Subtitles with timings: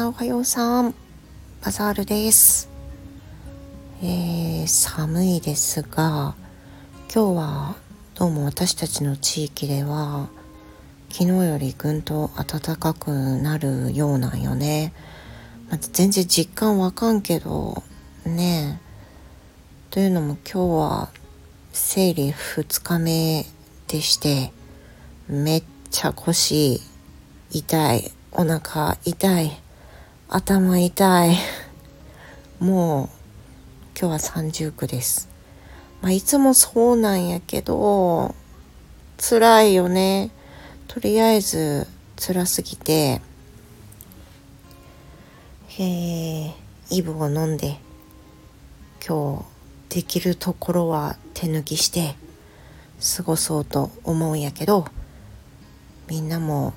[0.00, 0.94] なおはようさん。
[1.62, 2.70] バザールです。
[4.02, 6.34] えー、寒いですが、
[7.14, 7.76] 今日は
[8.14, 10.30] どうも私たちの地域では、
[11.10, 14.94] 昨日よりぐんと暖かくなるようなんよね。
[15.68, 17.82] まあ、全然実感わかんけど、
[18.24, 18.80] ね
[19.90, 21.10] というのも今日は
[21.72, 23.44] 生理2日目
[23.86, 24.50] でして、
[25.28, 26.80] めっちゃ腰
[27.50, 28.10] 痛い。
[28.32, 29.60] お腹痛い。
[30.32, 31.36] 頭痛い。
[32.60, 33.08] もう
[33.98, 35.28] 今日は30区です。
[36.02, 38.36] まあ、いつもそうなんやけど、
[39.18, 40.30] 辛いよね。
[40.86, 43.20] とりあえず辛すぎて、
[45.66, 46.54] へえ、
[46.90, 47.80] イブを飲んで、
[49.04, 49.44] 今
[49.90, 52.14] 日できるところは手抜きして
[53.16, 54.86] 過ごそうと思うんやけど、
[56.06, 56.72] みんなも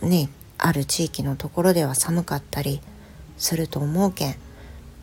[0.00, 0.28] ね
[0.64, 2.80] ある地域のところでは寒かったり
[3.36, 4.36] すると思うけん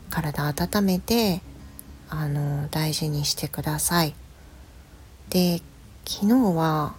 [0.09, 1.41] 体温めて
[2.09, 4.15] あの大事にしてください。
[5.29, 5.61] で
[6.05, 6.95] 昨日は、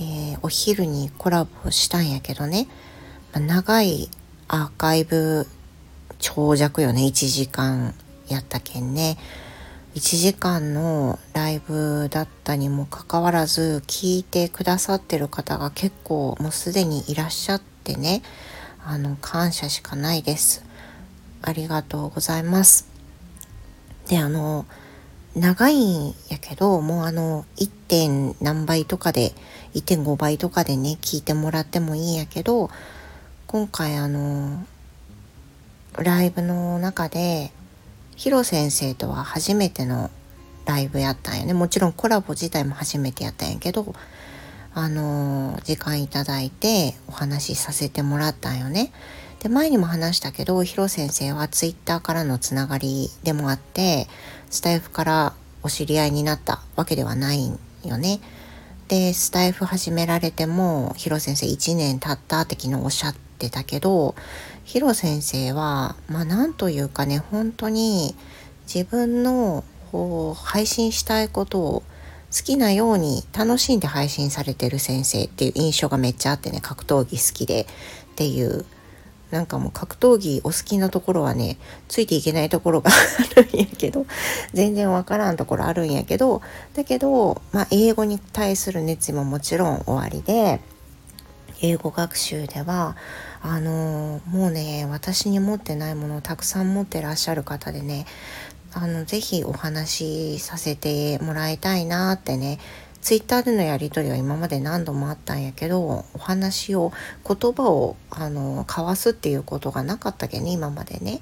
[0.00, 2.68] えー、お昼にコラボしたんやけどね、
[3.32, 4.10] ま、長い
[4.48, 5.46] アーカイブ
[6.18, 7.02] 長尺よね。
[7.02, 7.94] 1時間
[8.28, 9.16] やったけんね。
[9.94, 18.22] 1時間のライブだったにもかかわらず聞いてくださってる方が結構もうすでにいらっしゃってね
[18.84, 20.64] あの感謝しかないです
[21.42, 22.88] ありがとうございます
[24.08, 24.66] であの
[25.34, 27.80] 長いんやけどもうあの 1.
[27.90, 29.32] 点何倍とかで
[29.74, 32.70] 1.5倍とかでね聞いてもらってもいいんやけど
[33.48, 34.64] 今回あの
[35.98, 37.50] ライブの中で
[38.20, 40.10] ヒロ先生とは初めての
[40.66, 41.54] ライブやったんやね。
[41.54, 43.94] もちろんコラボ自体も初めてやったんやけど、
[44.74, 48.92] あのー、時間いただいてお話しさせてもらったんよね。
[49.42, 54.06] で、前にも話したけど、ヒロ先生はツイッターからのつながりでもあって、
[54.50, 55.32] スタイフから
[55.62, 58.20] お知り合いになったわけではないんよね。
[58.88, 64.14] で、スタイフ始められても、ヒロ先生1年経ったって昨日おっしゃってたけど、
[64.64, 68.14] ヒロ先生は、まあなんというかね、本当に
[68.72, 71.82] 自分のこう配信したいことを
[72.30, 77.66] 好きなように楽しんで配信されてる先生っていう印象がめっちゃあってね、格闘技好きでっ
[78.14, 78.64] ていう、
[79.32, 82.90] なんかもう格闘技お好きなところはね、ついていけないところが
[83.36, 84.06] あるんやけど、
[84.52, 86.42] 全然わからんところあるんやけど、
[86.74, 90.60] だけど、まあ英語に対する熱意ももちろん終わりで、
[91.62, 92.96] 英語学習では
[93.42, 98.06] あのもうね私に持ってないものをたくさん持ってらっしゃる方でね
[98.72, 102.58] あのぜひお話しさせてもらいたいなってね
[103.00, 106.92] ツイッターでのやり取りは今まで何度もあったんやけどお話を
[107.26, 111.20] 言葉をあの交わすっていうことがなかったけね今までね。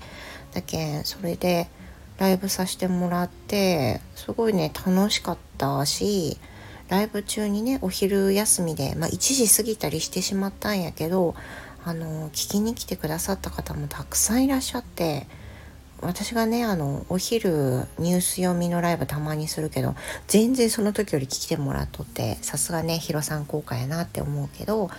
[0.52, 1.68] だけんそれで
[2.18, 6.38] ライブさせてもらってすごいね楽しかったし
[6.88, 11.34] ライブ中にねお昼休みで、まあ、1時過ぎたりしてしまったんやけど
[11.84, 15.26] あの聞きに来てくださった方もたくさんいらっしゃって
[16.00, 17.50] 私がねあのお昼
[17.98, 19.94] ニュース読みのライブたまにするけど
[20.28, 24.90] 全然その時より聞いてもらっとってさすがねヒロさん効果やなって思うけど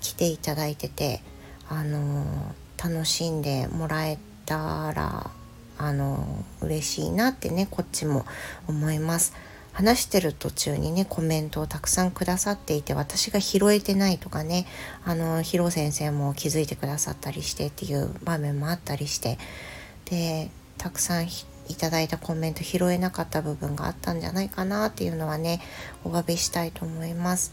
[0.00, 1.22] 来ていただいてて
[1.68, 5.30] あの楽しんでもらえたら
[5.78, 8.24] あの嬉しいなってねこっちも
[8.66, 9.34] 思います。
[9.72, 14.66] 話してる途中にねコメントをたくさんくださっていて私が拾えてないとかね
[15.04, 19.38] あのヒロ先生も気づいてくださったりしてっていう場面もあったりして
[20.06, 25.60] でたくさんいただいたコメント拾えなかった部分があったんじゃないかなっていうのはね
[26.04, 27.52] お詫びしたいと思います。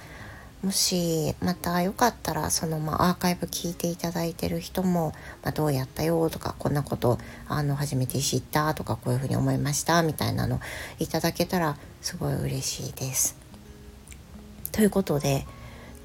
[0.63, 10.59] もしまたよかったらそのまあアーカイブ聞いていただいてる人も、まあ、どうやったよとかこんなことあの初めて知ったとかこういうふうに思いましたみたいなの
[10.97, 13.37] いただけたらすごい嬉しいです。
[14.71, 15.45] ということで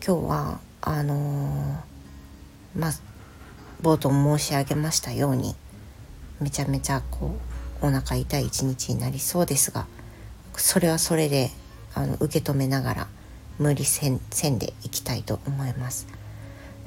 [0.07, 2.93] 今日はあのー、まあ
[3.83, 5.55] 冒頭申し上げましたように
[6.41, 7.35] めちゃめちゃこ
[7.83, 9.87] うお腹痛い一日になりそうですが
[10.55, 11.51] それはそれで
[11.95, 13.09] あの受け止めながら
[13.61, 16.09] 無理せんせんでいきたいと思います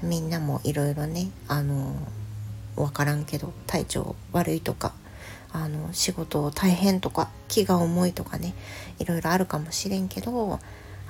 [0.02, 1.96] みんなもいろいろねあの
[2.76, 4.94] 分からんけど体調悪いとか
[5.52, 8.56] あの仕事大変とか気が重いとかね
[8.98, 10.60] いろいろあるかもしれんけど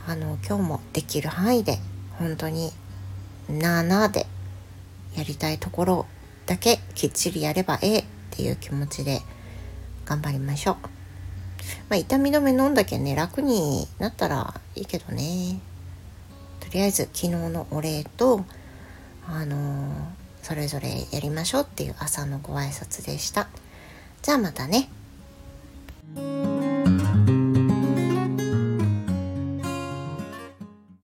[0.06, 1.80] あの今日もできる範囲で
[2.20, 2.72] 本当に
[3.48, 4.28] なあなあで
[5.16, 6.06] やりたいところ
[6.46, 9.22] だけきっちりやればええっていう気持ちで
[10.06, 10.93] 頑張りましょう。
[11.90, 15.60] まあ、痛み止め飲んだけね楽になったらいいけどね
[16.60, 18.46] とりあえず昨日のお礼と
[19.28, 19.90] あのー、
[20.42, 23.48] それぞれやりましょうっていう朝のご挨拶でした。
[24.22, 24.90] じゃあまたね。